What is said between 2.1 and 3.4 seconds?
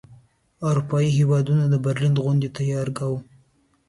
غونډې ته تیاری کاوه.